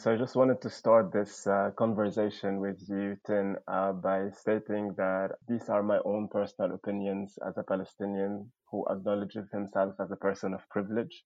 [0.00, 4.94] So I just wanted to start this uh, conversation with you, Tin, uh, by stating
[4.96, 10.16] that these are my own personal opinions as a Palestinian who acknowledges himself as a
[10.16, 11.24] person of privilege.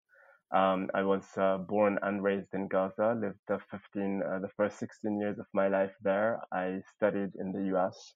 [0.54, 4.79] Um, I was uh, born and raised in Gaza, lived the 15, uh, the first
[4.79, 6.41] 16 years of my life there.
[6.50, 8.14] I studied in the US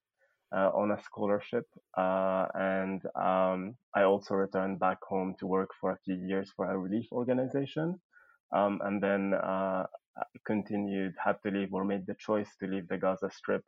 [0.56, 1.66] uh, on a scholarship,
[1.98, 6.64] uh, and um, I also returned back home to work for a few years for
[6.70, 8.00] a relief organization.
[8.54, 9.34] Um, and then
[10.46, 13.64] continued, had to leave or made the choice to leave the Gaza Strip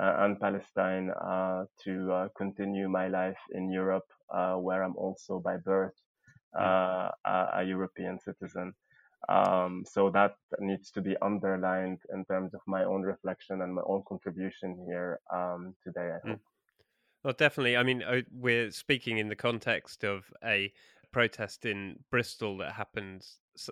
[0.00, 5.38] uh, and Palestine uh, to uh, continue my life in Europe, uh, where I'm also
[5.38, 5.94] by birth
[6.58, 8.74] uh, a, a, European citizen.
[9.28, 13.82] Um, so that needs to be underlined in terms of my own reflection and my
[13.86, 16.10] own contribution here um, today.
[16.14, 16.30] I hmm.
[16.30, 16.40] hope.
[17.24, 17.76] Well, definitely.
[17.76, 18.02] I mean,
[18.32, 20.72] we're speaking in the context of a
[21.12, 23.26] protest in Bristol that happened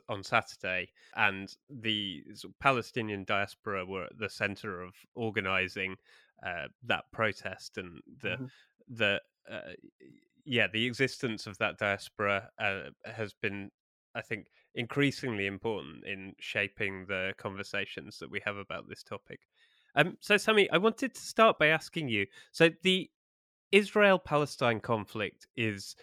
[0.09, 2.23] on Saturday, and the
[2.61, 5.97] Palestinian diaspora were at the center of organizing
[6.47, 8.45] uh, that protest, and the mm-hmm.
[8.89, 9.73] the uh,
[10.45, 13.71] yeah the existence of that diaspora uh, has been,
[14.15, 19.41] I think, increasingly important in shaping the conversations that we have about this topic.
[19.97, 22.27] Um, so, Samy, I wanted to start by asking you.
[22.53, 23.11] So, the
[23.73, 25.97] Israel Palestine conflict is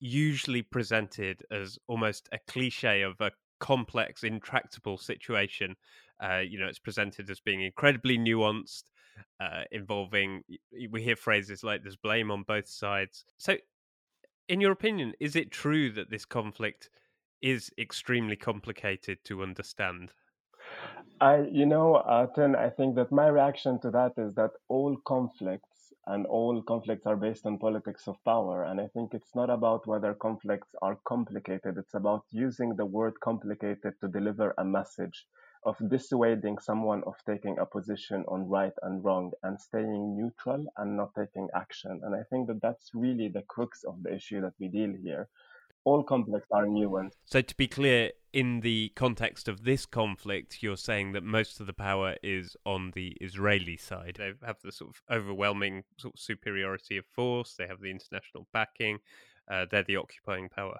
[0.00, 5.76] usually presented as almost a cliche of a complex, intractable situation.
[6.22, 8.84] Uh, you know, it's presented as being incredibly nuanced,
[9.40, 10.42] uh, involving,
[10.90, 13.24] we hear phrases like there's blame on both sides.
[13.38, 13.56] So,
[14.48, 16.90] in your opinion, is it true that this conflict
[17.40, 20.12] is extremely complicated to understand?
[21.20, 25.66] I, you know, uh, I think that my reaction to that is that all conflict
[26.10, 28.64] and all conflicts are based on politics of power.
[28.64, 33.14] And I think it's not about whether conflicts are complicated, it's about using the word
[33.20, 35.26] complicated to deliver a message
[35.64, 40.96] of dissuading someone of taking a position on right and wrong and staying neutral and
[40.96, 42.00] not taking action.
[42.02, 45.28] And I think that that's really the crux of the issue that we deal here
[45.84, 47.16] all conflicts are nuanced.
[47.24, 51.66] So, to be clear, in the context of this conflict, you're saying that most of
[51.66, 54.16] the power is on the Israeli side.
[54.18, 57.54] They have the sort of overwhelming sort of superiority of force.
[57.58, 58.98] They have the international backing.
[59.50, 60.78] Uh, they're the occupying power.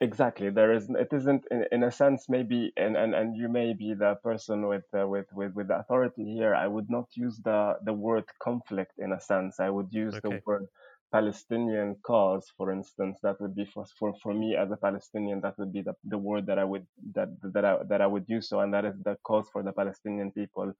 [0.00, 0.48] Exactly.
[0.48, 0.88] There is.
[0.88, 4.66] It isn't in, in a sense maybe, and, and, and you may be the person
[4.66, 6.54] with, uh, with with with authority here.
[6.54, 9.60] I would not use the the word conflict in a sense.
[9.60, 10.36] I would use okay.
[10.36, 10.66] the word
[11.12, 15.58] Palestinian cause, for instance, that would be for, for, for me as a Palestinian, that
[15.58, 18.48] would be the, the word that I would that that I, that I would use.
[18.48, 20.72] So, and that is the cause for the Palestinian people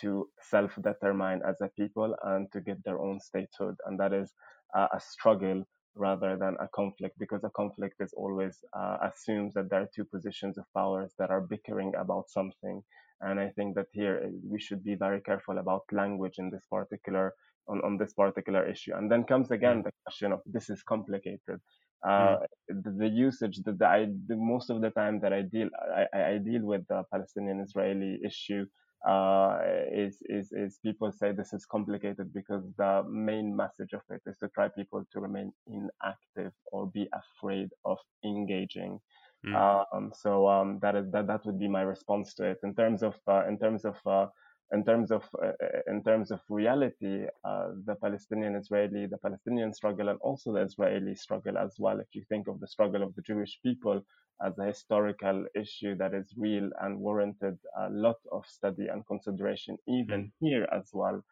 [0.00, 4.32] to self-determine as a people and to get their own statehood, and that is
[4.76, 5.64] uh, a struggle
[5.94, 10.04] rather than a conflict, because a conflict is always uh, assumes that there are two
[10.04, 12.82] positions of powers that are bickering about something.
[13.22, 16.66] And I think that here uh, we should be very careful about language in this
[16.70, 17.32] particular
[17.68, 18.94] on, on this particular issue.
[18.94, 19.84] And then comes again mm.
[19.84, 21.60] the question of this is complicated.
[22.06, 22.38] Uh, mm.
[22.68, 25.70] the, the, usage that I, the, most of the time that I deal
[26.12, 28.66] I, I deal with the Palestinian-Israeli issue
[29.06, 29.58] uh,
[29.92, 34.36] is, is is people say this is complicated because the main message of it is
[34.38, 38.98] to try people to remain inactive or be afraid of engaging.
[39.46, 39.86] Mm.
[39.94, 43.02] Um, so um, that is that that would be my response to it in terms
[43.02, 44.26] of uh, in terms of uh,
[44.72, 49.72] in terms of uh, uh, in terms of reality, uh, the Palestinian Israeli, the Palestinian
[49.72, 52.00] struggle, and also the Israeli struggle as well.
[52.00, 54.02] If you think of the struggle of the Jewish people
[54.44, 59.78] as a historical issue that is real and warranted a lot of study and consideration,
[59.88, 60.30] even mm.
[60.40, 61.22] here as well,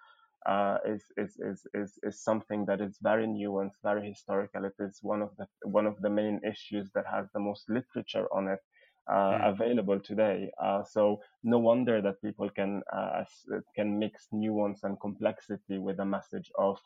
[0.47, 4.65] uh, is, is, is, is, is something that is very nuanced, very historical.
[4.65, 8.27] It is one of the one of the main issues that has the most literature
[8.33, 8.61] on it
[9.09, 9.53] mm.
[9.53, 10.51] available today.
[10.63, 13.25] Uh, so no wonder that people can uh,
[13.75, 16.79] can mix nuance and complexity with a message of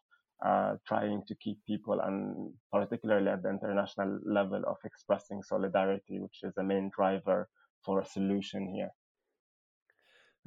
[0.45, 6.41] uh, trying to keep people, and particularly at the international level, of expressing solidarity, which
[6.43, 7.49] is the main driver
[7.85, 8.91] for a solution here.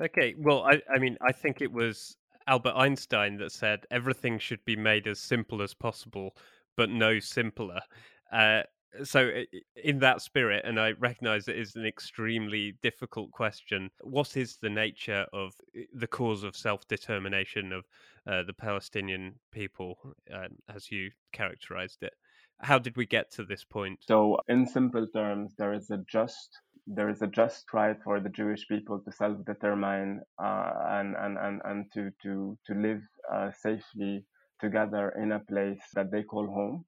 [0.02, 2.16] Okay, well, I, I mean, I think it was
[2.48, 6.36] Albert Einstein that said everything should be made as simple as possible,
[6.78, 7.82] but no simpler.
[8.32, 8.62] Uh,
[9.04, 9.32] so
[9.84, 14.70] in that spirit and i recognize it is an extremely difficult question what is the
[14.70, 15.54] nature of
[15.94, 17.86] the cause of self-determination of
[18.28, 19.98] uh, the palestinian people
[20.34, 22.14] uh, as you characterized it
[22.60, 26.60] how did we get to this point so in simple terms there is a just
[26.88, 31.62] there is a just right for the Jewish people to self-determine uh, and, and, and,
[31.64, 33.02] and to, to, to live
[33.32, 34.26] uh, safely
[34.60, 36.86] together in a place that they call home.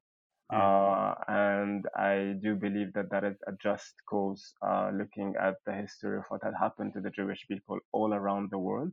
[0.52, 5.72] Uh, and I do believe that that is a just cause, uh, looking at the
[5.72, 8.92] history of what had happened to the Jewish people all around the world.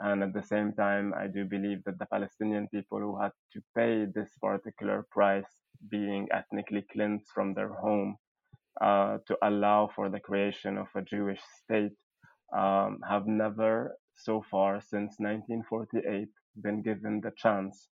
[0.00, 3.62] And at the same time, I do believe that the Palestinian people who had to
[3.76, 5.50] pay this particular price,
[5.90, 8.16] being ethnically cleansed from their home,
[8.80, 11.96] uh, to allow for the creation of a Jewish state,
[12.56, 16.28] um, have never, so far since 1948,
[16.60, 17.88] been given the chance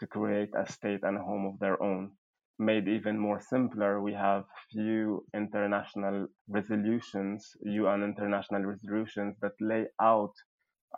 [0.00, 2.12] to create a state and a home of their own
[2.58, 10.34] made even more simpler, we have few international resolutions, UN international resolutions that lay out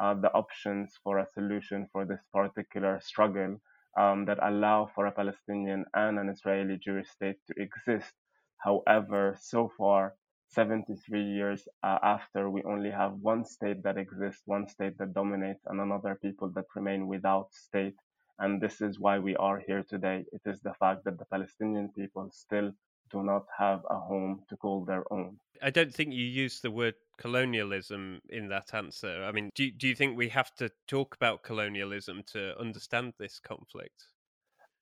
[0.01, 3.59] uh, the options for a solution for this particular struggle
[3.99, 8.13] um, that allow for a Palestinian and an Israeli Jewish state to exist.
[8.59, 10.15] However, so far,
[10.49, 15.63] 73 years uh, after, we only have one state that exists, one state that dominates,
[15.67, 17.97] and another people that remain without state.
[18.39, 20.25] And this is why we are here today.
[20.33, 22.73] It is the fact that the Palestinian people still
[23.11, 25.39] do not have a home to call their own.
[25.63, 29.25] I don't think you used the word colonialism in that answer.
[29.25, 33.39] I mean, do, do you think we have to talk about colonialism to understand this
[33.39, 34.05] conflict?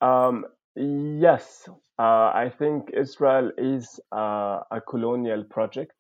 [0.01, 1.69] Um, yes,
[1.99, 5.95] uh, I think Israel is uh, a colonial project,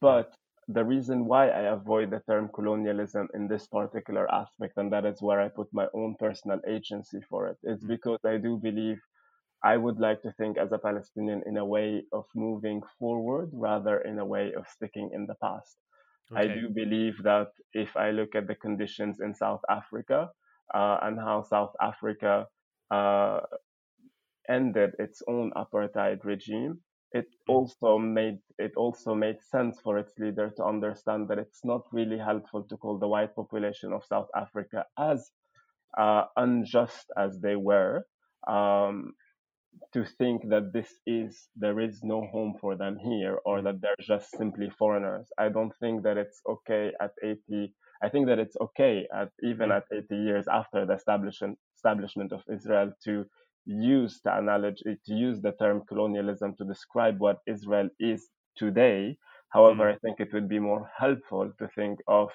[0.00, 0.34] but
[0.72, 5.20] the reason why I avoid the term colonialism in this particular aspect, and that is
[5.20, 7.88] where I put my own personal agency for it, is mm.
[7.88, 8.98] because I do believe
[9.62, 14.00] I would like to think as a Palestinian in a way of moving forward rather
[14.00, 15.76] in a way of sticking in the past.
[16.32, 16.42] Okay.
[16.42, 20.30] I do believe that if I look at the conditions in South Africa
[20.72, 22.46] uh, and how South Africa
[22.90, 23.40] uh,
[24.48, 26.80] ended its own apartheid regime,
[27.12, 31.82] it also made it also made sense for its leader to understand that it's not
[31.92, 35.30] really helpful to call the white population of South Africa as
[35.98, 38.04] uh, unjust as they were.
[38.46, 39.12] Um,
[39.92, 43.64] to think that this is there is no home for them here or mm.
[43.64, 45.28] that they're just simply foreigners.
[45.38, 47.72] I don't think that it's okay at 80.
[48.02, 49.76] I think that it's okay at even mm.
[49.76, 53.24] at 80 years after the establishment establishment of Israel to
[53.70, 59.16] use the analogy, to use the term colonialism to describe what Israel is today.
[59.50, 59.94] However, mm.
[59.94, 62.30] I think it would be more helpful to think of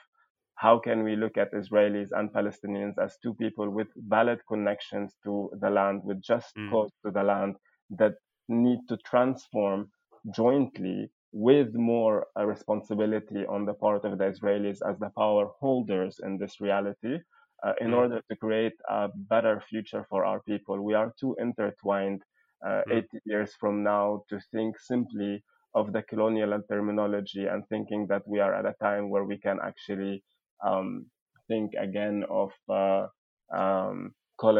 [0.56, 5.50] how can we look at Israelis and Palestinians as two people with valid connections to
[5.60, 6.72] the land, with just mm.
[6.72, 7.56] cause to the land
[7.90, 8.14] that
[8.48, 9.90] need to transform
[10.34, 16.20] jointly with more uh, responsibility on the part of the Israelis as the power holders
[16.24, 17.20] in this reality
[17.65, 17.95] uh, in mm.
[17.95, 20.81] order to create a better future for our people.
[20.81, 22.21] We are too intertwined
[22.65, 22.97] uh, mm.
[22.97, 28.39] 80 years from now to think simply of the colonial terminology and thinking that we
[28.39, 30.23] are at a time where we can actually
[30.65, 31.06] um,
[31.47, 33.07] think again of uh,
[33.53, 34.13] um,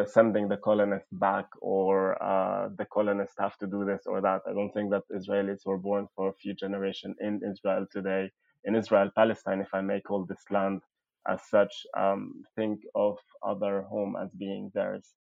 [0.06, 4.42] sending the colonists back or uh, the colonists have to do this or that.
[4.48, 8.30] I don't think that Israelis were born for a few generations in Israel today.
[8.64, 10.82] In Israel, Palestine, if I may call this land
[11.28, 15.14] as such, um, think of other home as being theirs.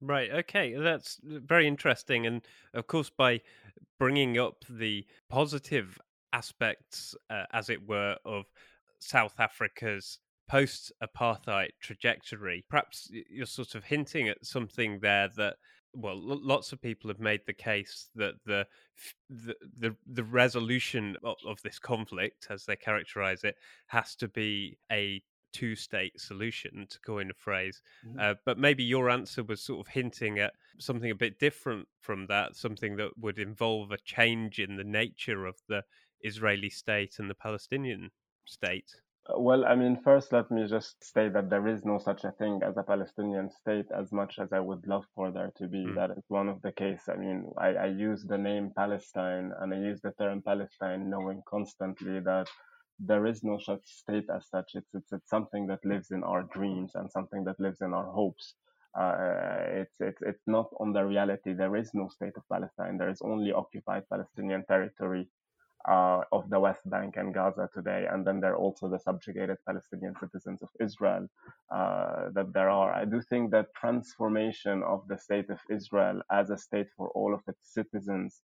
[0.00, 0.30] Right.
[0.30, 0.74] Okay.
[0.74, 2.26] That's very interesting.
[2.26, 2.42] And
[2.74, 3.40] of course, by
[3.98, 5.98] bringing up the positive
[6.32, 8.44] aspects, uh, as it were, of
[9.00, 10.18] South Africa's
[10.48, 15.56] post apartheid trajectory, perhaps you're sort of hinting at something there that
[15.94, 18.66] well, lots of people have made the case that the
[19.30, 23.56] the the, the resolution of, of, this conflict, as they characterize it,
[23.86, 25.22] has to be a
[25.52, 27.82] two state solution, to coin a phrase.
[28.06, 28.20] Mm-hmm.
[28.20, 32.26] Uh, but maybe your answer was sort of hinting at something a bit different from
[32.26, 35.82] that, something that would involve a change in the nature of the
[36.22, 38.10] Israeli state and the Palestinian
[38.44, 38.90] state.
[39.28, 42.32] Uh, well, I mean, first, let me just say that there is no such a
[42.32, 45.84] thing as a Palestinian state as much as I would love for there to be.
[45.84, 45.94] Mm.
[45.94, 47.02] That is one of the case.
[47.08, 51.42] I mean, I, I use the name Palestine and I use the term Palestine knowing
[51.46, 52.48] constantly that
[52.98, 54.72] there is no such state as such.
[54.74, 58.10] It's, it's, it's something that lives in our dreams and something that lives in our
[58.10, 58.54] hopes.
[58.98, 59.14] Uh,
[59.80, 61.52] it's, it's, it's not on the reality.
[61.52, 62.98] There is no state of Palestine.
[62.98, 65.28] There is only occupied Palestinian territory
[65.88, 68.06] uh, of the West Bank and Gaza today.
[68.10, 71.28] And then there are also the subjugated Palestinian citizens of Israel
[71.72, 72.92] uh, that there are.
[72.92, 77.32] I do think that transformation of the state of Israel as a state for all
[77.34, 78.42] of its citizens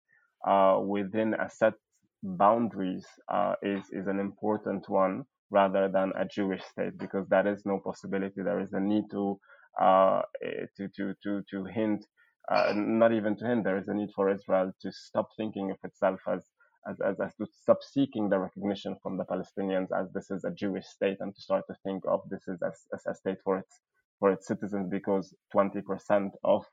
[0.47, 1.73] uh, within a set
[2.23, 7.65] boundaries uh, is is an important one rather than a Jewish state because that is
[7.65, 8.41] no possibility.
[8.41, 9.39] There is a need to
[9.81, 12.05] uh, eh, to to to to hint,
[12.51, 13.63] uh, not even to hint.
[13.63, 16.43] There is a need for Israel to stop thinking of itself as
[16.87, 20.51] as, as, as to stop seeking the recognition from the Palestinians as this is a
[20.51, 22.59] Jewish state and to start to think of this as,
[22.93, 23.79] as a state for its
[24.19, 26.65] for its citizens because 20% of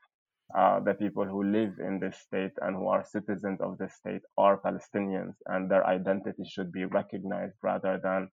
[0.57, 4.21] uh, the people who live in this state and who are citizens of this state
[4.37, 8.29] are Palestinians, and their identity should be recognized rather than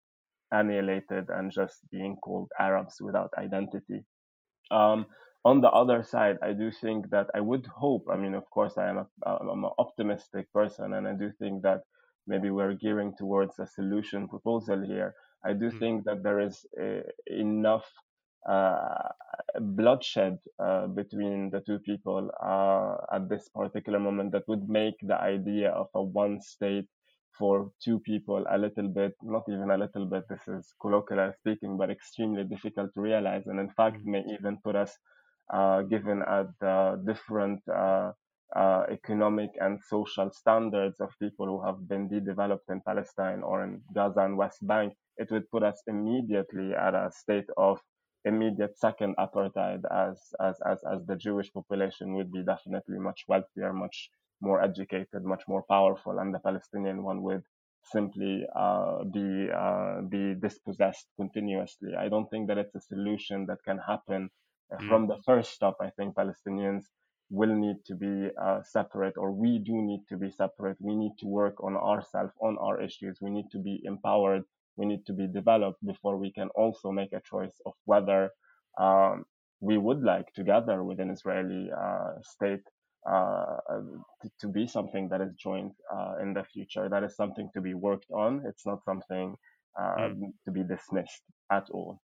[0.51, 4.05] annihilated and just being called Arabs without identity.
[4.71, 5.07] Um,
[5.45, 8.07] on the other side, I do think that I would hope.
[8.11, 11.63] I mean, of course, I am a, I'm an optimistic person, and I do think
[11.63, 11.83] that
[12.27, 15.15] maybe we're gearing towards a solution proposal here.
[15.45, 15.79] I do mm.
[15.79, 17.87] think that there is uh, enough
[19.61, 25.21] bloodshed uh, between the two people uh, at this particular moment that would make the
[25.21, 26.87] idea of a one state
[27.39, 31.77] for two people a little bit, not even a little bit, this is colloquially speaking,
[31.79, 33.47] but extremely difficult to realize.
[33.47, 34.11] And in fact, mm-hmm.
[34.11, 34.93] may even put us,
[35.53, 38.11] uh, given at the different uh,
[38.57, 43.81] uh, economic and social standards of people who have been de-developed in Palestine or in
[43.95, 47.79] Gaza and West Bank, it would put us immediately at a state of
[48.33, 50.17] immediate second apartheid as,
[50.49, 55.45] as, as, as the Jewish population would be definitely much wealthier, much more educated, much
[55.53, 57.43] more powerful, and the Palestinian one would
[57.83, 61.91] simply uh, be uh, be dispossessed continuously.
[62.05, 64.31] I don't think that it's a solution that can happen
[64.73, 64.89] mm.
[64.89, 65.77] from the first stop.
[65.81, 66.85] I think Palestinians
[67.31, 70.77] will need to be uh, separate, or we do need to be separate.
[70.81, 73.19] We need to work on ourselves, on our issues.
[73.21, 74.45] We need to be empowered.
[74.79, 78.31] We need to be developed before we can also make a choice of whether
[78.81, 79.25] um,
[79.61, 82.67] we would like together with an Israeli uh, state
[83.11, 83.57] uh,
[84.23, 86.89] to, to, be something that is joint uh, in the future.
[86.89, 88.43] That is something to be worked on.
[88.49, 89.35] It's not something
[89.79, 90.33] mm.
[90.45, 92.01] to be dismissed at all.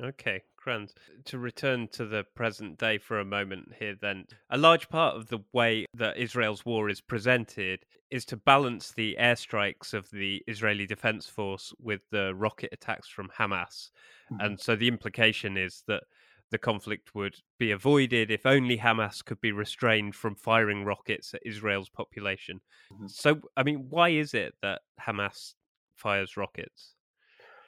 [0.00, 0.92] Okay, grand.
[1.26, 5.28] To return to the present day for a moment here, then, a large part of
[5.28, 10.86] the way that Israel's war is presented is to balance the airstrikes of the Israeli
[10.86, 13.90] Defense Force with the rocket attacks from Hamas.
[14.30, 14.40] Mm-hmm.
[14.40, 16.02] And so the implication is that
[16.50, 21.40] the conflict would be avoided if only Hamas could be restrained from firing rockets at
[21.46, 22.60] Israel's population.
[22.92, 23.06] Mm-hmm.
[23.08, 25.54] So, I mean, why is it that Hamas
[25.94, 26.94] fires rockets?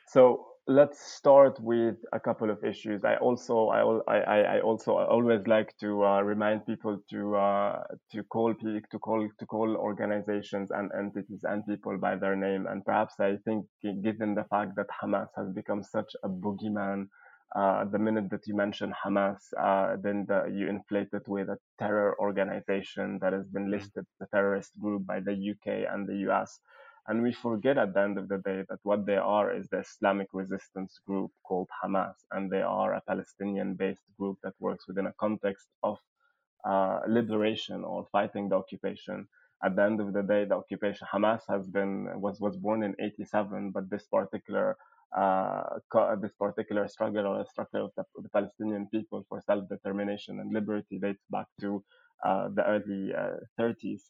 [0.09, 3.05] So let's start with a couple of issues.
[3.05, 3.81] I also I
[4.17, 9.29] I, I also always like to uh, remind people to uh, to call to call
[9.39, 12.67] to call organizations and entities and people by their name.
[12.67, 17.09] And perhaps I think, given the fact that Hamas has become such a boogeyman
[17.55, 21.59] uh, the minute that you mention Hamas, uh, then the, you inflate it with a
[21.79, 23.75] terror organization that has been mm-hmm.
[23.75, 26.59] listed as a terrorist group by the UK and the US.
[27.07, 29.81] And we forget at the end of the day that what they are is the
[29.81, 35.07] Islamic resistance group called Hamas, and they are a Palestinian based group that works within
[35.07, 35.99] a context of
[36.65, 39.29] uh, liberation or fighting the occupation.
[39.63, 42.95] At the end of the day, the occupation Hamas has been was was born in
[42.99, 44.77] 87, but this particular
[45.17, 45.63] uh,
[46.21, 51.23] this particular struggle or struggle of the, the, Palestinian people for self-determination and liberty dates
[51.31, 51.85] back to
[52.25, 53.13] uh, the early
[53.61, 54.01] 30s.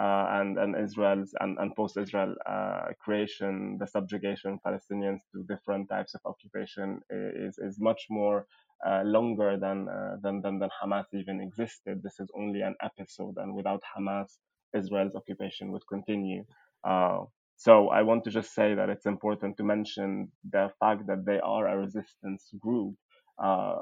[0.00, 5.88] Uh, and, and Israel's and, and post-Israel uh, creation, the subjugation of Palestinians to different
[5.88, 8.46] types of occupation is, is much more
[8.86, 9.86] uh, longer than,
[10.22, 12.02] than, than, than Hamas even existed.
[12.02, 14.38] This is only an episode, and without Hamas,
[14.76, 16.44] Israel's occupation would continue.
[16.84, 17.20] Uh,
[17.56, 21.40] so I want to just say that it's important to mention the fact that they
[21.40, 22.96] are a resistance group.
[23.42, 23.76] Uh,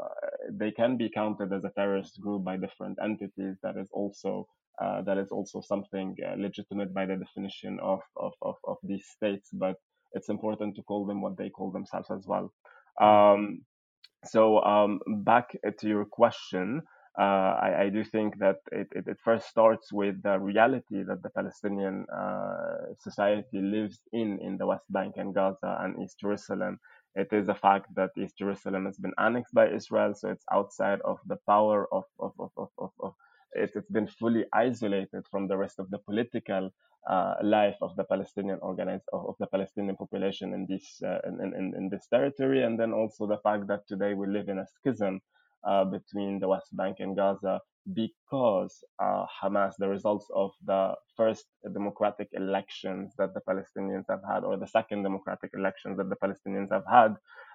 [0.51, 3.57] they can be counted as a terrorist group by different entities.
[3.63, 4.47] That is also
[4.81, 9.07] uh, that is also something uh, legitimate by the definition of, of, of, of, these
[9.07, 9.51] states.
[9.53, 9.77] But
[10.13, 12.53] it's important to call them what they call themselves as well.
[13.01, 13.63] Um,
[14.25, 16.83] so um, back to your question
[17.19, 17.23] uh,
[17.61, 21.29] I, I, do think that it, it, it, first starts with the reality that the
[21.29, 26.81] Palestinian uh, society lives in in the West Bank and Gaza and East Jerusalem.
[27.15, 31.03] It is a fact that East Jerusalem has been annexed by Israel, so it's outside
[31.03, 33.13] of the power of, of, of, of, of, of
[33.55, 36.71] it, has been fully isolated from the rest of the political
[37.11, 41.75] uh, life of the Palestinian organized of the Palestinian population in this uh, in, in,
[41.77, 45.21] in this territory, and then also the fact that today we live in a schism
[45.67, 47.61] uh, between the West Bank and Gaza
[47.95, 54.45] because uh, Hamas, the results of the first democratic elections that the Palestinians have had,
[54.45, 57.15] or the second democratic elections that the Palestinians have had,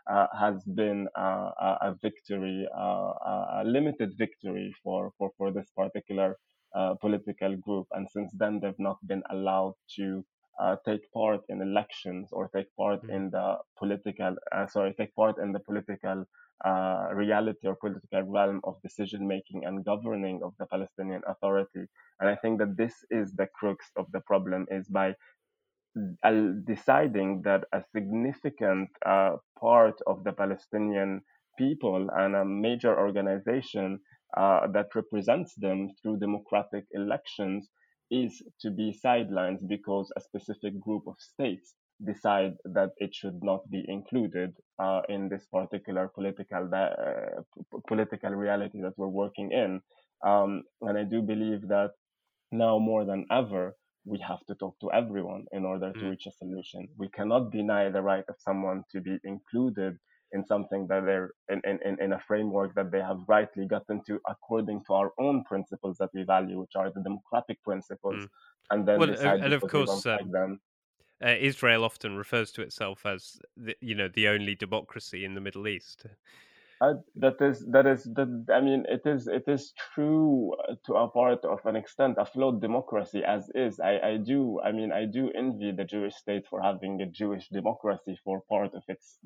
[0.10, 3.14] uh, has been uh, a victory, uh,
[3.60, 6.38] a limited victory for, for, for this particular
[6.76, 7.88] uh, political group.
[7.92, 10.24] And since then, they've not been allowed to
[10.60, 13.16] uh, take part in elections or take part mm-hmm.
[13.16, 16.26] in the political, uh, sorry, take part in the political
[16.66, 21.86] uh, reality or political realm of decision making and governing of the Palestinian Authority.
[22.20, 25.14] And I think that this is the crux of the problem is by
[26.66, 31.22] deciding that a significant uh, part of the Palestinian
[31.58, 34.00] people and a major organization
[34.36, 37.70] uh, that represents them through democratic elections
[38.12, 41.76] is to be sidelined because a specific group of states
[42.06, 47.42] decide that it should not be included uh, in this particular political uh,
[47.88, 49.82] political reality that we're working in.
[50.26, 51.92] Um, and I do believe that
[52.52, 53.76] now more than ever,
[54.08, 56.10] we have to talk to everyone in order to mm.
[56.12, 56.88] reach a solution.
[56.98, 59.98] We cannot deny the right of someone to be included
[60.32, 64.20] in something that they're in, in, in a framework that they have rightly gotten to
[64.30, 68.30] according to our own principles that we value, which are the democratic principles, mm.
[68.72, 70.60] and then well, decide and of course, um, like them.
[71.24, 75.42] Uh, Israel often refers to itself as the, you know the only democracy in the
[75.42, 76.06] Middle East.
[76.80, 80.54] That is that is that I mean it is it is true
[80.86, 84.72] to a part of an extent a flawed democracy as is I, I do I
[84.72, 88.84] mean I do envy the Jewish state for having a Jewish democracy for part of
[88.88, 89.18] its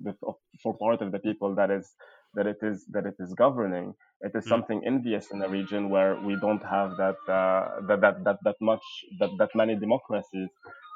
[0.64, 1.94] for part of the people that is
[2.36, 4.50] that it is that it is governing it is mm.
[4.50, 8.56] something envious in a region where we don't have that uh, that, that that that
[8.62, 8.86] much
[9.20, 10.50] that that many democracies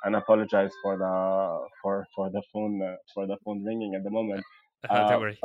[0.06, 4.06] and I apologize for the for for the phone uh, for the phone ringing at
[4.06, 4.44] the moment
[4.90, 5.38] uh, don't worry.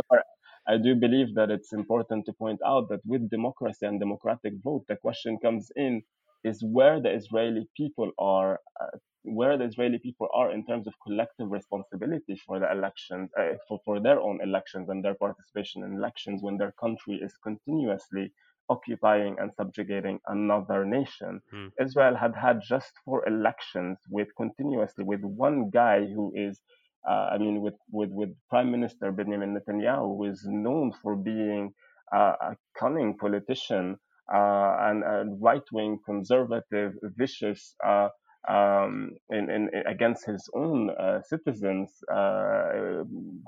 [0.71, 4.85] I do believe that it's important to point out that with democracy and democratic vote,
[4.89, 6.03] the question comes in
[6.45, 10.95] is where the Israeli people are, uh, where the Israeli people are in terms of
[11.05, 15.95] collective responsibility for the elections, uh, for, for their own elections and their participation in
[15.95, 18.33] elections when their country is continuously
[18.69, 21.41] occupying and subjugating another nation.
[21.51, 21.69] Hmm.
[21.83, 26.61] Israel had had just four elections with continuously with one guy who is
[27.09, 31.73] I mean, with, with, with Prime Minister Benjamin Netanyahu, who is known for being
[32.15, 33.97] uh, a cunning politician
[34.33, 38.09] uh, and a right-wing, conservative, vicious, uh,
[38.49, 43.05] um, in, in, against his own uh, citizens, uh,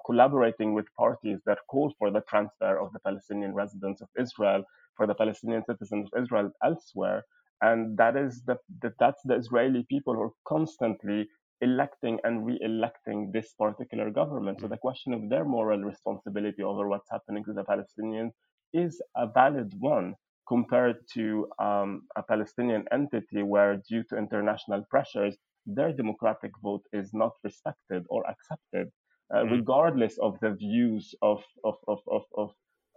[0.06, 4.64] collaborating with parties that call for the transfer of the Palestinian residents of Israel
[4.96, 7.24] for the Palestinian citizens of Israel elsewhere.
[7.62, 11.28] And that is the, the that's the Israeli people who are constantly
[11.62, 14.60] electing and re-electing this particular government.
[14.60, 14.70] So mm.
[14.70, 18.32] the question of their moral responsibility over what's happening to the Palestinians
[18.72, 20.14] is a valid one
[20.48, 25.36] compared to um, a Palestinian entity where, due to international pressures,
[25.66, 28.88] their democratic vote is not respected or accepted,
[29.32, 29.54] uh, mm-hmm.
[29.54, 32.50] regardless of the views of of of of, of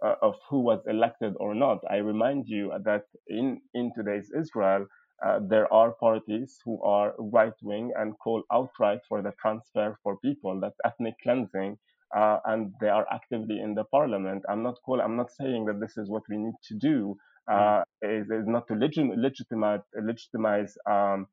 [0.04, 1.78] uh, of who was elected or not.
[1.90, 4.86] I remind you that in, in today's Israel,
[5.24, 10.18] uh, there are parties who are right wing and call outright for the transfer for
[10.18, 11.78] people, that's ethnic cleansing,
[12.16, 14.42] uh, and they are actively in the parliament.
[14.48, 17.16] I'm not call, I'm not saying that this is what we need to do.
[17.50, 21.28] Uh, is, is not to legit, legitimize legitimize um,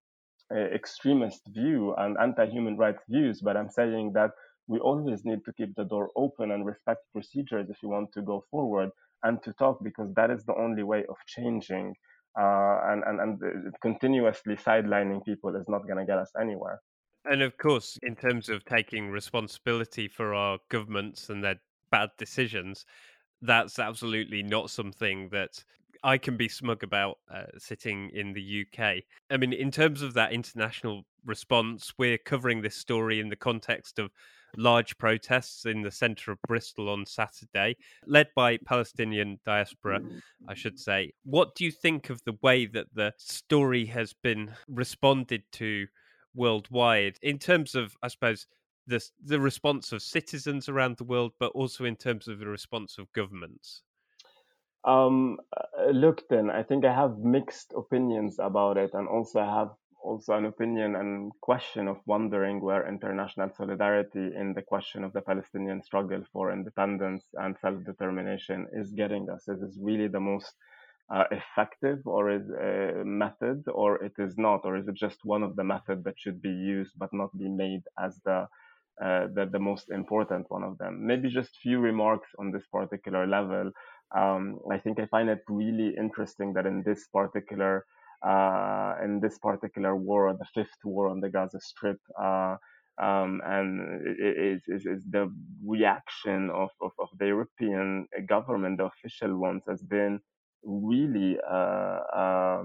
[0.52, 4.32] extremist view and anti-human rights views, but I'm saying that
[4.68, 8.22] we always need to keep the door open and respect procedures if you want to
[8.22, 8.90] go forward
[9.24, 11.96] and to talk because that is the only way of changing
[12.40, 16.82] uh, and, and, and continuously sidelining people is not going to get us anywhere.
[17.26, 22.86] And of course, in terms of taking responsibility for our governments and their bad decisions,
[23.42, 25.64] that's absolutely not something that
[26.04, 29.04] I can be smug about uh, sitting in the UK.
[29.30, 34.00] I mean, in terms of that international response, we're covering this story in the context
[34.00, 34.12] of
[34.58, 40.02] large protests in the centre of Bristol on Saturday, led by Palestinian diaspora,
[40.48, 41.14] I should say.
[41.24, 45.88] What do you think of the way that the story has been responded to
[46.36, 48.48] worldwide in terms of, I suppose,
[48.88, 52.98] the the response of citizens around the world, but also in terms of the response
[52.98, 53.82] of governments?
[54.84, 59.60] Um, uh, look, then I think I have mixed opinions about it, and also I
[59.60, 59.72] have
[60.04, 65.22] also an opinion and question of wondering where international solidarity in the question of the
[65.22, 69.48] Palestinian struggle for independence and self-determination is getting us.
[69.48, 70.54] Is this really the most
[71.14, 74.62] uh, effective or is a uh, method or it is not?
[74.66, 77.50] Or is it just one of the methods that should be used but not be
[77.50, 78.48] made as the
[79.04, 81.06] uh, the, the most important one of them?
[81.06, 83.72] Maybe just few remarks on this particular level.
[84.16, 87.84] Um, i think i find it really interesting that in this particular
[88.24, 92.00] uh, in this particular war, the fifth war on the Gaza Strip.
[92.20, 92.56] Uh,
[93.02, 95.28] um, and is, is, is the
[95.66, 100.20] reaction of, of, of, the European government, the official ones, has been
[100.64, 102.64] really uh, uh,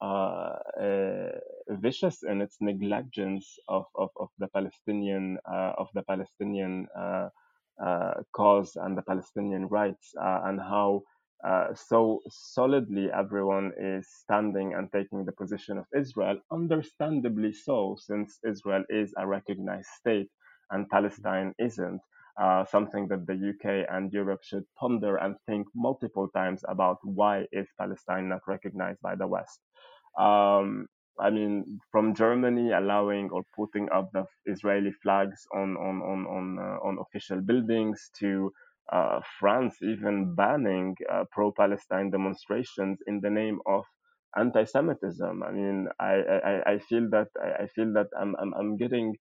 [0.00, 1.30] uh, uh
[1.68, 6.86] vicious in its negligence of, of, of the Palestinian of the Palestinian
[8.32, 11.02] cause and the Palestinian rights, and how
[11.46, 18.38] uh, so solidly everyone is standing and taking the position of Israel, understandably so, since
[18.46, 20.30] Israel is a recognized state
[20.70, 22.00] and Palestine isn't.
[22.40, 27.46] uh, something that the UK and Europe should ponder and think multiple times about why
[27.52, 29.60] is Palestine not recognized by the West.
[30.18, 30.86] Um,
[31.20, 36.58] I mean, from Germany allowing or putting up the Israeli flags on on on on,
[36.58, 38.52] uh, on official buildings to
[38.90, 43.84] uh, France even banning uh, pro-Palestine demonstrations in the name of
[44.36, 45.42] anti-Semitism.
[45.42, 46.14] I mean, I,
[46.50, 47.28] I, I feel that
[47.62, 49.16] I feel that I'm I'm, I'm getting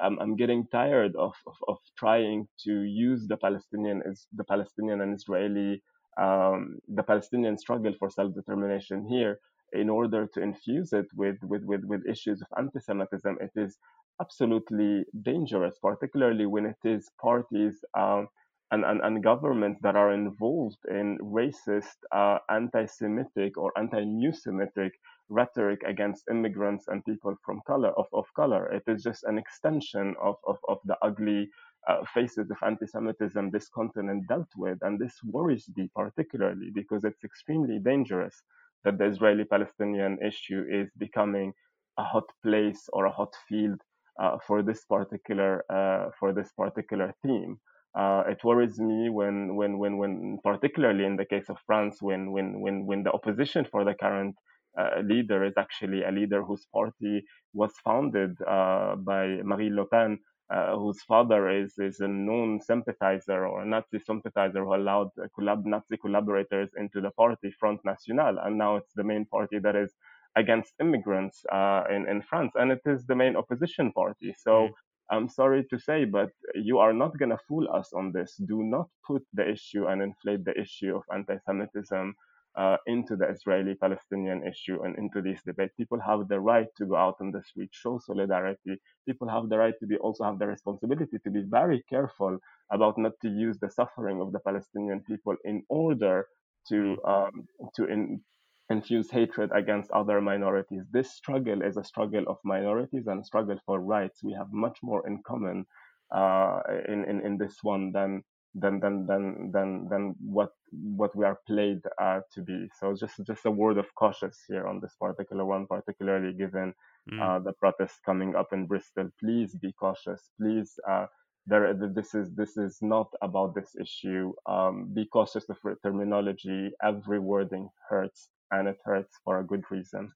[0.00, 5.12] I'm, I'm getting tired of, of, of, trying to use the Palestinian the Palestinian and
[5.12, 5.82] Israeli
[6.20, 9.40] um, the Palestinian struggle for self-determination here
[9.72, 13.38] in order to infuse it with, with, with, with issues of anti-Semitism.
[13.40, 13.76] It is
[14.20, 18.28] absolutely dangerous, particularly when it is parties um,
[18.74, 24.32] and, and, and governments that are involved in racist, uh, anti Semitic, or anti New
[24.32, 24.92] Semitic
[25.28, 28.72] rhetoric against immigrants and people from color of, of color.
[28.72, 31.48] It is just an extension of, of, of the ugly
[31.88, 37.24] uh, faces of anti-Semitism this continent dealt with, and this worries me particularly because it's
[37.24, 38.42] extremely dangerous
[38.84, 41.52] that the Israeli-Palestinian issue is becoming
[41.98, 43.80] a hot place or a hot field
[44.20, 47.58] uh, for this particular uh, for this particular theme.
[47.98, 52.32] Uh, it worries me when, when, when, when, particularly in the case of France, when,
[52.32, 54.34] when, when, when the opposition for the current
[54.78, 60.18] uh, leader is actually a leader whose party was founded uh, by Marine Le Pen,
[60.52, 65.64] uh, whose father is, is a known sympathizer or a Nazi sympathizer who allowed collab-
[65.64, 68.38] Nazi collaborators into the party Front National.
[68.38, 69.94] And now it's the main party that is
[70.36, 72.52] against immigrants uh, in, in France.
[72.56, 74.34] And it is the main opposition party.
[74.36, 74.70] So mm.
[75.10, 78.36] I'm sorry to say, but you are not going to fool us on this.
[78.36, 82.14] Do not put the issue and inflate the issue of anti Semitism
[82.56, 85.70] uh, into the Israeli Palestinian issue and into this debate.
[85.76, 88.80] People have the right to go out on the street, show solidarity.
[89.06, 92.38] People have the right to be also have the responsibility to be very careful
[92.70, 96.26] about not to use the suffering of the Palestinian people in order
[96.68, 98.20] to um, to in,
[98.70, 100.84] infuse hatred against other minorities.
[100.90, 104.22] This struggle is a struggle of minorities and a struggle for rights.
[104.22, 105.66] We have much more in common
[106.14, 108.22] uh, in, in, in this one than
[108.54, 112.68] than than than than than what what we are played uh, to be.
[112.78, 116.72] So just just a word of cautious here on this particular one, particularly given
[117.10, 117.20] mm.
[117.20, 119.10] uh, the protests coming up in Bristol.
[119.18, 120.30] Please be cautious.
[120.40, 121.06] Please, uh,
[121.46, 124.32] there this is this is not about this issue.
[124.46, 126.70] Um, be cautious of terminology.
[126.82, 130.12] Every wording hurts, and it hurts for a good reason.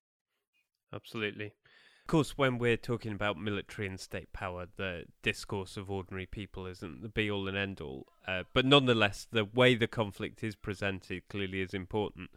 [0.92, 6.27] Absolutely Of course, when we're talking about military and state power, the discourse of ordinary
[6.27, 8.07] people isn't the be all and end all.
[8.27, 12.31] Uh, but nonetheless, the way the conflict is presented clearly is important.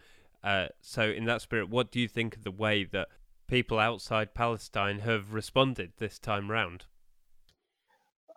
[0.44, 3.08] Uh, so, in that spirit, what do you think of the way that
[3.48, 6.86] people outside Palestine have responded this time round?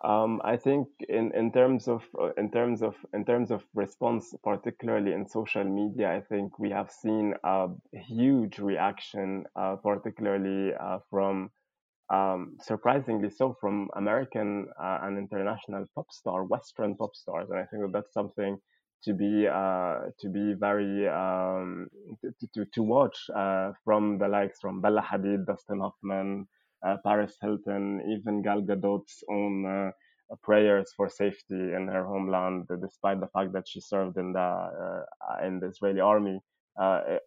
[0.03, 4.33] Um, I think in, in terms of uh, in terms of in terms of response,
[4.43, 10.99] particularly in social media, I think we have seen a huge reaction, uh, particularly uh,
[11.09, 11.49] from
[12.09, 17.65] um, surprisingly so from American uh, and international pop star, Western pop stars, and I
[17.65, 18.57] think that that's something
[19.03, 21.87] to be uh, to be very um,
[22.21, 26.47] to, to, to watch uh, from the likes from Bella Hadid, Dustin Hoffman,
[27.03, 29.91] Paris Hilton, even Gal Gadot's own uh,
[30.43, 35.45] prayers for safety in her homeland, despite the fact that she served in the uh,
[35.47, 36.39] in the Israeli army.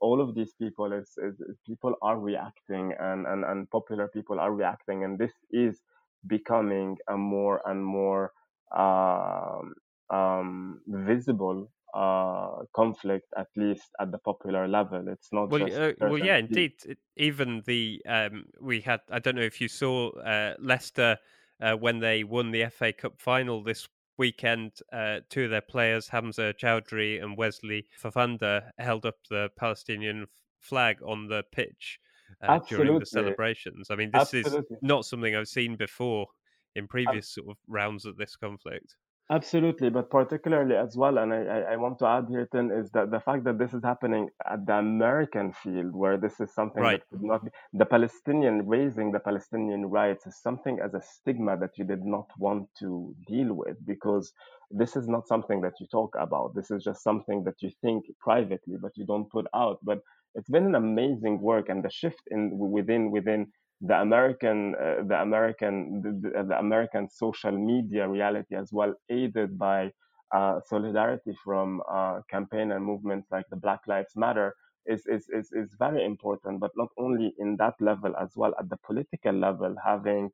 [0.00, 4.54] all of these people is, is, people are reacting, and, and and popular people are
[4.54, 5.80] reacting, and this is
[6.26, 8.32] becoming a more and more
[8.76, 9.74] um,
[10.10, 15.08] um, visible uh, conflict, at least at the popular level.
[15.08, 16.74] It's not well, uh, well, yeah, indeed.
[17.16, 19.00] Even the um, we had.
[19.10, 21.18] I don't know if you saw uh, Leicester
[21.60, 24.72] uh, when they won the FA Cup final this weekend.
[24.92, 30.26] Uh, two of their players, Hamza Choudhury and Wesley Fofana, held up the Palestinian
[30.60, 32.00] flag on the pitch
[32.42, 33.88] uh, during the celebrations.
[33.90, 34.76] I mean, this Absolutely.
[34.76, 36.26] is not something I've seen before
[36.74, 38.96] in previous sort of rounds of this conflict.
[39.30, 43.10] Absolutely, but particularly as well, and I, I want to add here, Tin, is that
[43.10, 47.02] the fact that this is happening at the American field, where this is something right.
[47.02, 51.58] that could not be, the Palestinian raising the Palestinian rights is something as a stigma
[51.58, 54.32] that you did not want to deal with because
[54.70, 56.54] this is not something that you talk about.
[56.54, 59.78] This is just something that you think privately, but you don't put out.
[59.82, 59.98] But
[60.36, 65.20] it's been an amazing work, and the shift in within within the American, uh, the
[65.20, 69.90] American, the, the, American social media reality as well, aided by
[70.34, 74.54] uh, solidarity from uh, campaign and movements like the Black Lives Matter,
[74.86, 76.60] is, is, is, is very important.
[76.60, 80.30] But not only in that level, as well at the political level, having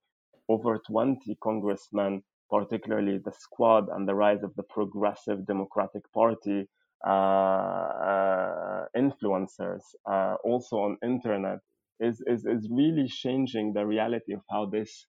[0.49, 6.69] over 20 congressmen particularly the Squad and the rise of the Progressive Democratic Party
[7.07, 11.59] uh, uh, influencers, uh, also on internet,
[12.05, 15.07] is, is, is really changing the reality of how this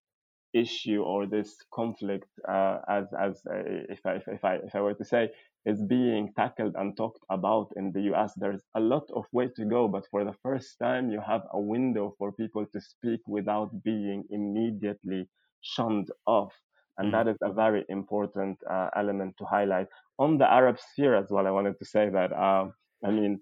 [0.56, 4.94] issue or this conflict, uh, as as uh, if I if I if I were
[4.94, 5.30] to say,
[5.66, 8.34] is being tackled and talked about in the U.S.
[8.38, 11.60] There's a lot of way to go, but for the first time, you have a
[11.60, 15.28] window for people to speak without being immediately
[15.62, 16.54] shunned off,
[16.98, 17.12] and mm.
[17.12, 19.88] that is a very important uh, element to highlight.
[20.20, 22.66] On the Arab sphere as well, I wanted to say that uh,
[23.06, 23.42] I mean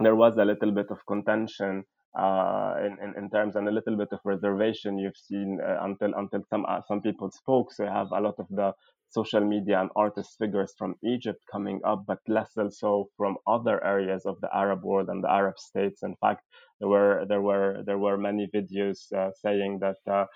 [0.00, 1.84] there was a little bit of contention
[2.18, 6.12] uh, in, in, in, terms and a little bit of reservation you've seen uh, until
[6.16, 7.72] until some uh, some people spoke.
[7.72, 8.72] So you have a lot of the
[9.08, 14.26] social media and artist figures from Egypt coming up, but less so from other areas
[14.26, 16.02] of the Arab world and the Arab states.
[16.02, 16.42] In fact,
[16.80, 19.98] there were there were there were many videos uh, saying that.
[20.10, 20.26] Uh,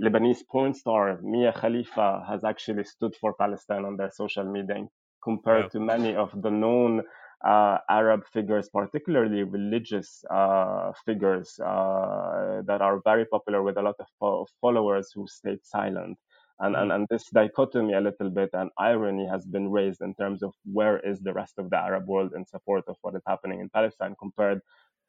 [0.00, 4.86] Lebanese porn star Mia Khalifa has actually stood for Palestine on their social media
[5.24, 5.68] compared yeah.
[5.70, 7.02] to many of the known
[7.46, 13.94] uh, Arab figures, particularly religious uh, figures uh, that are very popular with a lot
[14.20, 16.18] of followers who stayed silent.
[16.60, 16.94] And, and, mm.
[16.94, 20.98] and this dichotomy a little bit and irony has been raised in terms of where
[20.98, 24.16] is the rest of the Arab world in support of what is happening in Palestine
[24.18, 24.60] compared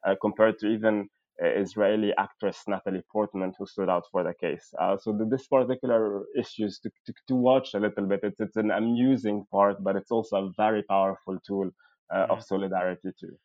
[0.06, 1.08] uh, compared to even
[1.42, 4.72] uh, Israeli actress Natalie Portman who stood out for the case.
[4.78, 8.20] Uh, so the, this particular issues to, to, to watch a little bit.
[8.22, 11.72] It's it's an amusing part, but it's also a very powerful tool
[12.12, 13.36] uh, of solidarity too.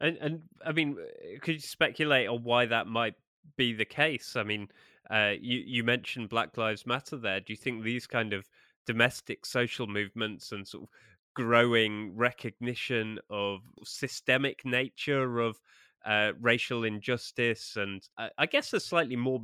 [0.00, 0.96] And and I mean,
[1.40, 3.14] could you speculate on why that might
[3.56, 4.36] be the case?
[4.36, 4.68] I mean,
[5.10, 7.40] uh, you you mentioned Black Lives Matter there.
[7.40, 8.48] Do you think these kind of
[8.86, 10.88] domestic social movements and sort of
[11.34, 15.60] growing recognition of systemic nature of
[16.06, 19.42] uh, racial injustice and uh, I guess a slightly more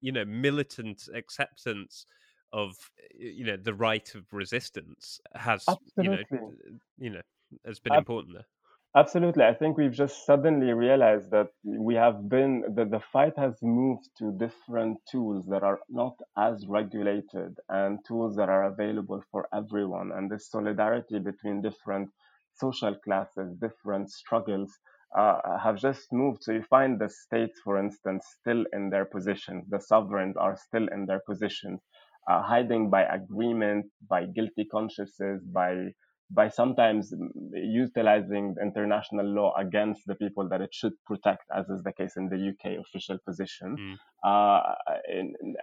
[0.00, 2.06] you know militant acceptance
[2.52, 2.76] of
[3.18, 6.26] you know the right of resistance has Absolutely.
[6.30, 6.52] you know
[6.98, 7.22] you know
[7.64, 8.46] has been important there.
[8.94, 9.44] Absolutely.
[9.44, 14.10] I think we've just suddenly realized that we have been, that the fight has moved
[14.18, 20.12] to different tools that are not as regulated and tools that are available for everyone.
[20.12, 22.10] And this solidarity between different
[22.54, 24.70] social classes, different struggles,
[25.16, 26.42] uh, have just moved.
[26.42, 29.64] So you find the states, for instance, still in their positions.
[29.70, 31.80] The sovereigns are still in their positions,
[32.30, 35.92] uh, hiding by agreement, by guilty consciences, by
[36.34, 37.12] by sometimes
[37.52, 42.28] utilizing international law against the people that it should protect, as is the case in
[42.28, 43.76] the UK official position.
[43.78, 43.96] Mm.
[44.24, 44.74] Uh,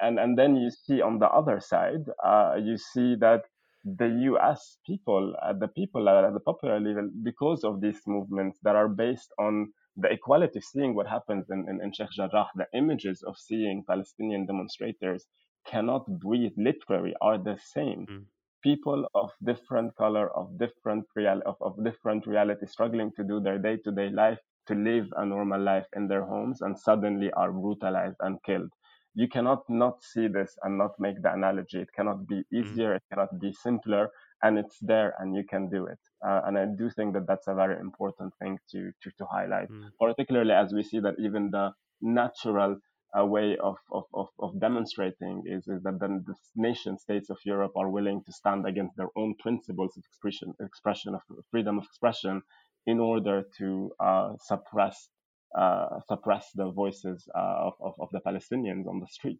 [0.02, 3.44] and, and then you see on the other side, uh, you see that
[3.84, 8.76] the US people, uh, the people at the popular level, because of these movements that
[8.76, 13.24] are based on the equality, seeing what happens in, in, in Sheikh Jarrah, the images
[13.26, 15.26] of seeing Palestinian demonstrators
[15.66, 18.06] cannot breathe literally are the same.
[18.10, 18.26] Mm
[18.62, 23.58] people of different color, of different real, of, of different reality, struggling to do their
[23.58, 28.38] day-to-day life, to live a normal life in their homes, and suddenly are brutalized and
[28.44, 28.70] killed.
[29.16, 31.80] You cannot not see this and not make the analogy.
[31.80, 32.44] It cannot be mm.
[32.54, 32.94] easier.
[32.94, 34.10] It cannot be simpler,
[34.44, 36.00] and it's there, and you can do it.
[36.26, 39.70] Uh, and I do think that that's a very important thing to to, to highlight,
[39.70, 39.90] mm.
[40.00, 42.78] particularly as we see that even the natural
[43.16, 47.38] a way of, of, of, of demonstrating is, is that then the nation states of
[47.44, 51.86] Europe are willing to stand against their own principles of expression, expression of freedom of
[51.86, 52.42] expression
[52.86, 55.10] in order to uh, suppress
[55.58, 59.40] uh, suppress the voices uh, of, of, the Palestinians on the street.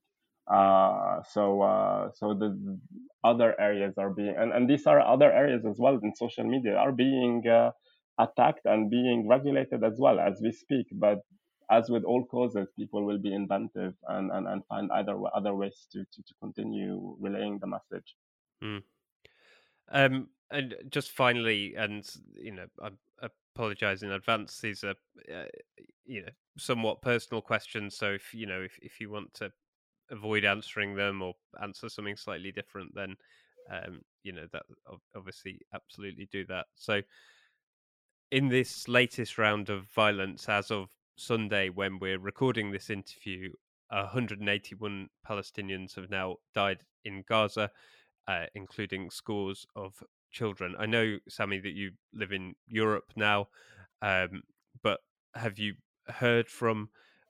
[0.52, 2.80] Uh, so uh, so the
[3.24, 6.76] other areas are being and, and these are other areas as well in social media
[6.76, 7.70] are being uh,
[8.20, 10.88] attacked and being regulated as well as we speak.
[10.92, 11.20] But
[11.70, 15.88] as with all causes, people will be inventive and, and, and find other other ways
[15.92, 18.16] to, to, to continue relaying the message.
[18.64, 18.84] Mm.
[19.92, 22.90] Um, and just finally, and you know, I
[23.56, 24.60] apologize in advance.
[24.60, 24.96] These are,
[25.32, 25.46] uh,
[26.06, 27.96] you know, somewhat personal questions.
[27.96, 29.52] So if you know, if if you want to
[30.10, 33.16] avoid answering them or answer something slightly different, then
[33.70, 34.64] um, you know that
[35.16, 36.66] obviously absolutely do that.
[36.76, 37.02] So
[38.32, 43.52] in this latest round of violence, as of Sunday, when we're recording this interview,
[43.90, 47.70] 181 Palestinians have now died in Gaza,
[48.28, 50.02] uh, including scores of
[50.32, 50.76] children.
[50.80, 53.50] I know, Samy, that you live in Europe now,
[54.02, 54.44] um,
[54.82, 55.02] but
[55.36, 55.74] have you
[56.08, 56.90] heard from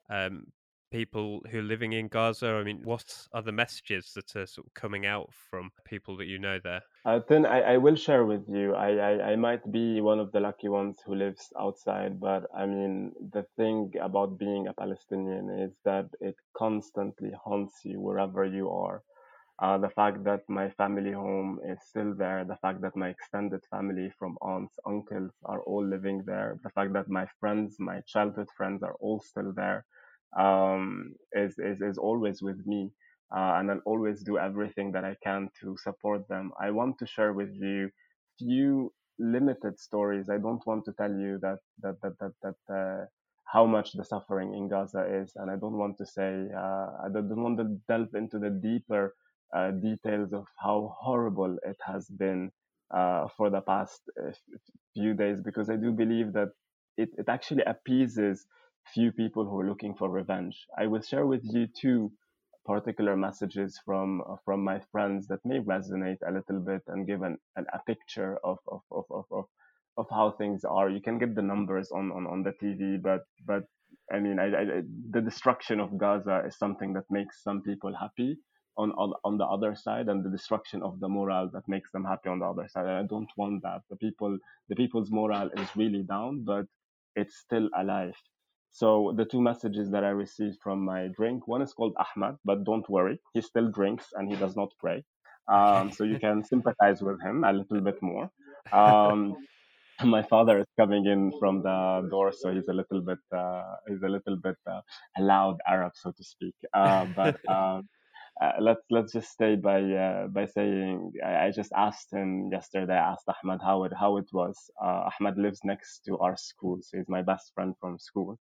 [0.09, 0.45] um,
[0.91, 2.47] people who are living in Gaza?
[2.47, 6.27] I mean, what are the messages that are sort of coming out from people that
[6.27, 6.81] you know there?
[7.05, 8.75] Uh, then I, I will share with you.
[8.75, 12.65] I, I, I might be one of the lucky ones who lives outside, but I
[12.65, 18.69] mean, the thing about being a Palestinian is that it constantly haunts you wherever you
[18.69, 19.03] are.
[19.59, 23.61] uh, the fact that my family home is still there, the fact that my extended
[23.71, 28.49] family from aunts, uncles are all living there, the fact that my friends, my childhood
[28.57, 29.85] friends are all still there,
[30.37, 32.91] um, is, is, is always with me.
[33.35, 36.51] Uh, and I'll always do everything that I can to support them.
[36.59, 37.89] I want to share with you
[38.39, 40.29] few limited stories.
[40.29, 43.05] I don't want to tell you that that that that, that uh,
[43.45, 47.09] how much the suffering in Gaza is, and I don't want to say uh, I
[47.11, 49.15] don't want to delve into the deeper
[49.55, 52.51] uh, details of how horrible it has been
[52.93, 54.31] uh, for the past uh,
[54.93, 56.49] few days because I do believe that
[56.97, 58.45] it, it actually appeases
[58.93, 60.57] few people who are looking for revenge.
[60.77, 62.11] I will share with you two
[62.65, 67.37] particular messages from from my friends that may resonate a little bit and give an,
[67.57, 69.45] an a picture of of, of, of, of
[69.97, 70.89] of how things are.
[70.89, 73.63] You can get the numbers on, on, on the TV, but but
[74.11, 78.37] I mean, I, I, the destruction of Gaza is something that makes some people happy
[78.77, 82.05] on, on on the other side, and the destruction of the morale that makes them
[82.05, 82.87] happy on the other side.
[82.87, 83.81] I don't want that.
[83.89, 84.37] The people
[84.69, 86.65] the people's morale is really down, but
[87.15, 88.15] it's still alive.
[88.71, 92.63] So the two messages that I received from my drink, one is called Ahmad, but
[92.63, 95.03] don't worry, he still drinks and he does not pray.
[95.51, 98.29] Um, so you can sympathize with him a little bit more.
[98.71, 99.35] Um,
[100.03, 104.03] my father is coming in from the door, so he's a little bit uh, he's
[104.03, 104.81] a little bit uh,
[105.17, 106.55] loud Arab, so to speak.
[106.73, 107.89] Uh, but um,
[108.41, 112.93] uh, let's let's just stay by uh, by saying I, I, just asked him yesterday.
[112.93, 114.55] I asked Ahmad how it how it was.
[114.81, 118.39] Uh, Ahmad lives next to our school, so he's my best friend from school.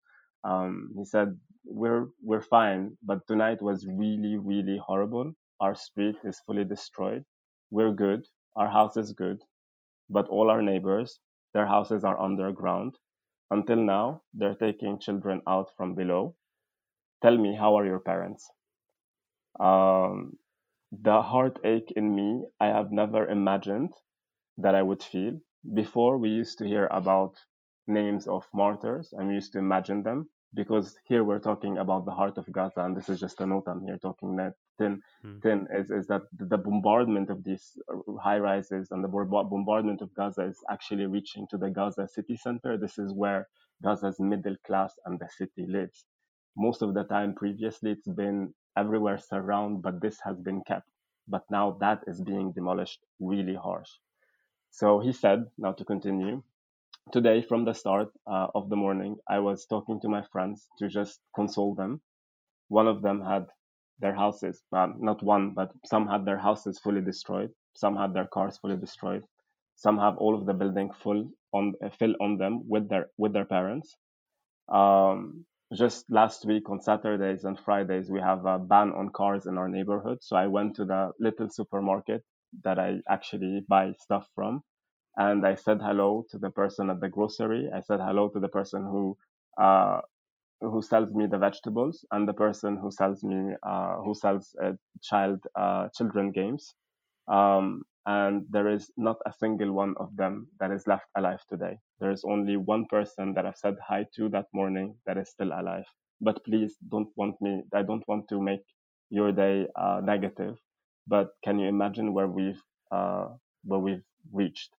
[0.46, 5.34] Um, he said we're we're fine, but tonight was really really horrible.
[5.60, 7.26] Our street is fully destroyed.
[7.72, 8.28] We're good.
[8.56, 9.42] Our house is good,
[10.10, 11.20] but all our neighbors,
[11.54, 12.98] their houses are underground.
[13.52, 16.36] Until now, they're taking children out from below.
[17.22, 18.50] Tell me, how are your parents?
[19.60, 20.38] Um,
[20.92, 23.94] the heartache in me, I have never imagined
[24.58, 25.40] that I would feel.
[25.74, 27.36] Before, we used to hear about
[27.88, 32.12] names of martyrs and we used to imagine them because here we're talking about the
[32.12, 35.41] heart of Gaza, and this is just a note I'm here talking that thin, mm.
[35.41, 40.13] thin is, is that the bombardment of these uh, high rises and the bombardment of
[40.15, 42.78] Gaza is actually reaching to the Gaza city center.
[42.78, 43.48] This is where
[43.84, 46.06] Gaza's middle class and the city lives.
[46.58, 50.89] Most of the time previously, it's been everywhere surround, but this has been kept.
[51.28, 53.89] But now that is being demolished really harsh.
[54.72, 56.44] So he said, now to continue,
[57.12, 60.88] today from the start uh, of the morning, I was talking to my friends to
[60.88, 62.02] just console them.
[62.70, 63.48] One of them had
[64.00, 67.52] their houses, um, not one, but some had their houses fully destroyed.
[67.76, 69.24] Some had their cars fully destroyed.
[69.76, 73.34] Some have all of the building full on uh, fill on them with their with
[73.34, 73.96] their parents.
[74.70, 79.58] Um, just last week on Saturdays and Fridays, we have a ban on cars in
[79.58, 80.20] our neighborhood.
[80.22, 82.24] So I went to the little supermarket
[82.63, 84.62] that I actually buy stuff from
[85.17, 87.69] and I said hello to the person at the grocery.
[87.73, 89.17] I said hello to the person who
[89.62, 90.01] uh,
[90.62, 94.73] who sells me the vegetables and the person who sells me uh, who sells uh,
[95.01, 96.75] child uh, children games.
[97.28, 101.80] Um, and there is not a single one of them that is left alive today.
[101.99, 105.47] There is only one person that I've said hi to that morning that is still
[105.49, 105.86] alive.
[106.21, 107.63] But please don't want me.
[107.73, 108.62] I don't want to make
[109.10, 110.56] your day uh, negative.
[111.08, 113.30] But can you imagine where we've uh,
[113.63, 114.69] where we've reached?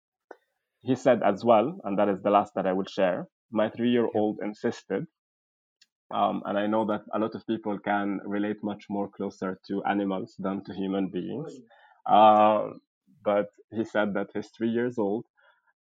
[0.87, 3.27] He said as well, and that is the last that I will share.
[3.51, 5.07] My three year old insisted,
[6.15, 9.83] um, and I know that a lot of people can relate much more closer to
[9.85, 11.53] animals than to human beings.
[12.07, 12.71] Uh,
[13.25, 15.25] but he said that his three years old,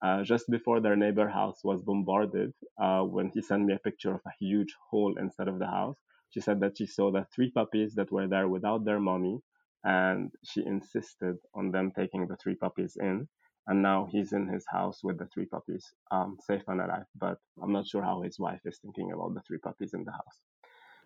[0.01, 4.13] uh, just before their neighbor house was bombarded, uh, when he sent me a picture
[4.15, 5.97] of a huge hole inside of the house,
[6.31, 9.39] she said that she saw the three puppies that were there without their mommy,
[9.83, 13.27] and she insisted on them taking the three puppies in
[13.67, 17.06] and now he's in his house with the three puppies, um, safe and alive.
[17.15, 20.12] But I'm not sure how his wife is thinking about the three puppies in the
[20.12, 20.39] house.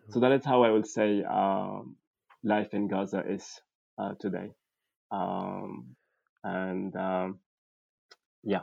[0.10, 1.96] So that is how I would say um,
[2.44, 3.62] life in Gaza is
[3.98, 4.52] uh, today.
[5.12, 5.96] Um,
[6.44, 7.40] and um,
[8.44, 8.62] yeah.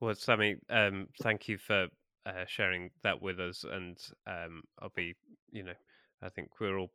[0.00, 1.88] Well, Samy, um, thank you for
[2.26, 3.64] uh, sharing that with us.
[3.64, 5.16] And um, I'll be,
[5.50, 5.74] you know,
[6.22, 6.92] I think we're all,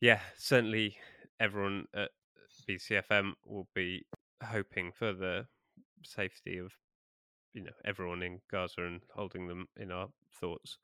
[0.00, 0.96] yeah, certainly
[1.40, 2.10] everyone at
[2.68, 4.04] BCFM will be
[4.42, 5.46] hoping for the
[6.02, 6.72] safety of
[7.54, 10.08] you know everyone in Gaza and holding them in our
[10.40, 10.78] thoughts.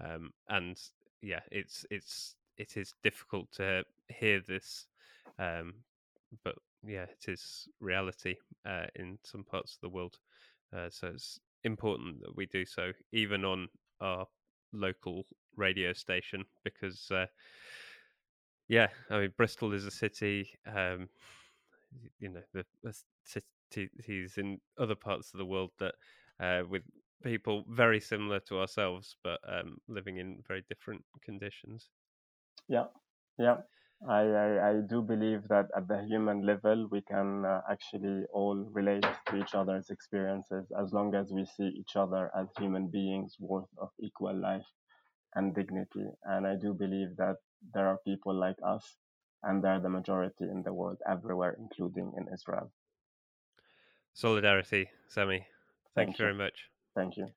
[0.00, 0.78] Um, and
[1.22, 4.86] yeah, it's it's it is difficult to hear this,
[5.38, 5.74] um,
[6.44, 6.54] but
[6.86, 10.18] yeah, it is reality uh, in some parts of the world.
[10.74, 13.68] Uh, so it's important that we do so, even on
[14.00, 14.26] our
[14.72, 15.24] local
[15.56, 17.26] radio station, because uh,
[18.68, 20.48] Yeah, I mean Bristol is a city.
[20.66, 21.08] Um,
[22.18, 22.94] you know, the, the
[23.24, 25.94] cities in other parts of the world that
[26.40, 26.82] uh, with
[27.22, 31.88] people very similar to ourselves, but um, living in very different conditions.
[32.68, 32.84] Yeah,
[33.38, 33.56] yeah.
[34.08, 38.56] I, I, I, do believe that at the human level, we can uh, actually all
[38.72, 43.36] relate to each other's experiences as long as we see each other as human beings
[43.38, 44.66] worth of equal life
[45.36, 46.06] and dignity.
[46.24, 47.36] And I do believe that
[47.72, 48.96] there are people like us,
[49.42, 52.70] and they're the majority in the world everywhere, including in Israel.
[54.12, 55.44] Solidarity, Samy.
[55.94, 56.54] Thank, Thank you very much.
[56.94, 57.28] Thank you.